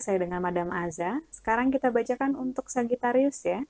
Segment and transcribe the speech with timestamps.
[0.00, 1.20] selesai dengan Madam Aza.
[1.28, 3.60] Sekarang kita bacakan untuk Sagittarius ya.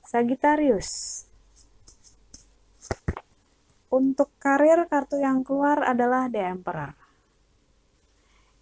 [0.00, 0.88] Sagittarius.
[3.92, 6.96] Untuk karir, kartu yang keluar adalah The Emperor.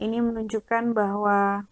[0.03, 1.71] Ini menunjukkan bahwa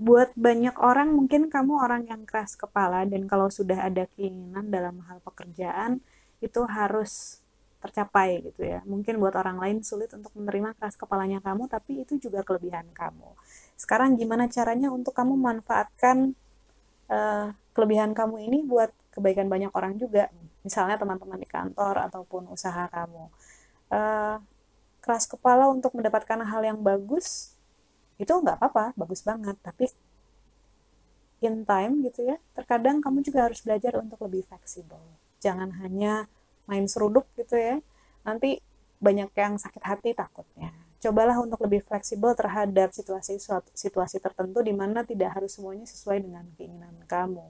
[0.00, 5.04] buat banyak orang mungkin kamu orang yang keras kepala dan kalau sudah ada keinginan dalam
[5.06, 6.00] hal pekerjaan
[6.40, 7.43] itu harus
[7.84, 8.80] tercapai gitu ya.
[8.88, 13.36] Mungkin buat orang lain sulit untuk menerima keras kepalanya kamu, tapi itu juga kelebihan kamu.
[13.76, 16.32] Sekarang gimana caranya untuk kamu manfaatkan
[17.12, 20.32] uh, kelebihan kamu ini buat kebaikan banyak orang juga.
[20.64, 23.28] Misalnya teman-teman di kantor ataupun usaha kamu.
[23.92, 24.40] Uh,
[25.04, 27.52] keras kepala untuk mendapatkan hal yang bagus
[28.16, 29.60] itu nggak apa-apa, bagus banget.
[29.60, 29.92] Tapi
[31.44, 34.96] in time gitu ya, terkadang kamu juga harus belajar untuk lebih fleksibel.
[35.44, 36.24] Jangan hanya
[36.64, 37.80] main seruduk gitu ya
[38.24, 38.58] nanti
[39.04, 40.72] banyak yang sakit hati takutnya.
[41.04, 43.36] Cobalah untuk lebih fleksibel terhadap situasi
[43.76, 47.44] situasi tertentu di mana tidak harus semuanya sesuai dengan keinginan kamu.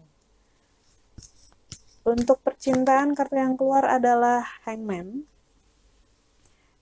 [2.05, 5.25] Untuk percintaan kartu yang keluar adalah hangman.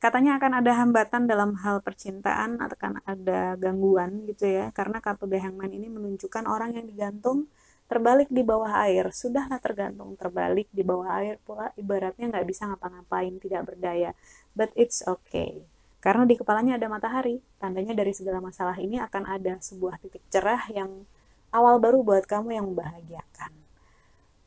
[0.00, 5.30] Katanya akan ada hambatan dalam hal percintaan atau akan ada gangguan gitu ya karena kartu
[5.30, 7.46] The Hangman ini menunjukkan orang yang digantung
[7.92, 9.12] terbalik di bawah air.
[9.12, 11.68] Sudahlah tergantung terbalik di bawah air pula.
[11.76, 14.16] Ibaratnya nggak bisa ngapa-ngapain tidak berdaya.
[14.56, 15.60] But it's okay.
[16.00, 17.44] Karena di kepalanya ada matahari.
[17.60, 21.04] Tandanya dari segala masalah ini akan ada sebuah titik cerah yang
[21.52, 23.52] awal baru buat kamu yang membahagiakan.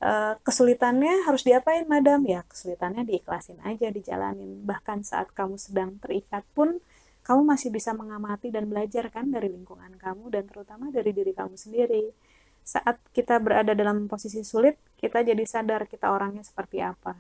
[0.02, 2.26] Uh, kesulitannya harus diapain madam?
[2.26, 4.66] Ya kesulitannya diikhlasin aja dijalanin.
[4.66, 6.82] Bahkan saat kamu sedang terikat pun
[7.22, 11.58] kamu masih bisa mengamati dan belajar kan dari lingkungan kamu dan terutama dari diri kamu
[11.58, 12.14] sendiri
[12.66, 17.14] saat kita berada dalam posisi sulit, kita jadi sadar kita orangnya seperti apa.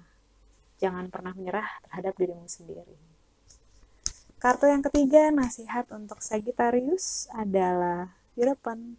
[0.81, 2.97] Jangan pernah menyerah terhadap dirimu sendiri.
[4.41, 8.97] Kartu yang ketiga, nasihat untuk Sagittarius adalah Hierophant.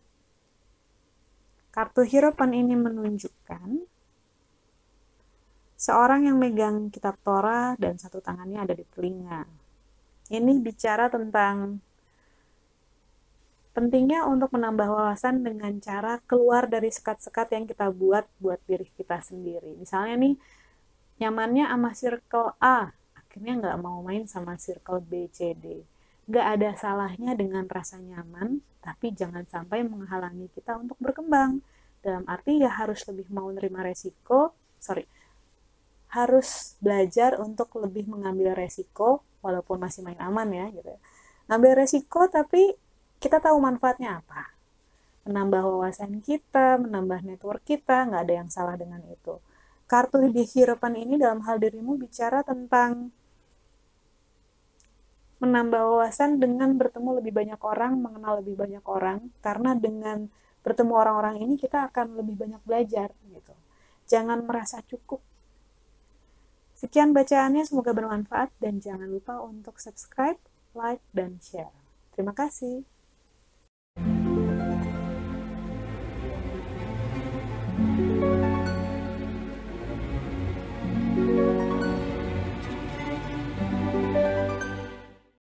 [1.74, 3.82] Kartu Hierophant ini menunjukkan
[5.76, 9.44] seorang yang megang kitab Torah dan satu tangannya ada di telinga.
[10.30, 11.82] Ini bicara tentang
[13.76, 19.20] Pentingnya untuk menambah wawasan dengan cara keluar dari sekat-sekat yang kita buat buat diri kita
[19.20, 19.76] sendiri.
[19.76, 20.34] Misalnya nih,
[21.20, 25.84] nyamannya sama circle A, akhirnya nggak mau main sama circle B, C, D.
[26.24, 31.60] Nggak ada salahnya dengan rasa nyaman, tapi jangan sampai menghalangi kita untuk berkembang.
[32.00, 35.04] Dalam arti ya harus lebih mau nerima resiko, sorry,
[36.16, 41.00] harus belajar untuk lebih mengambil resiko, walaupun masih main aman ya gitu ya.
[41.52, 42.85] Ngambil resiko tapi
[43.22, 44.56] kita tahu manfaatnya apa
[45.26, 49.42] menambah wawasan kita, menambah network kita, nggak ada yang salah dengan itu.
[49.90, 53.10] Kartu di ini dalam hal dirimu bicara tentang
[55.42, 60.30] menambah wawasan dengan bertemu lebih banyak orang, mengenal lebih banyak orang, karena dengan
[60.64, 63.54] bertemu orang-orang ini kita akan lebih banyak belajar gitu.
[64.08, 65.20] Jangan merasa cukup.
[66.74, 70.38] Sekian bacaannya, semoga bermanfaat dan jangan lupa untuk subscribe,
[70.72, 71.72] like, dan share.
[72.14, 72.95] Terima kasih.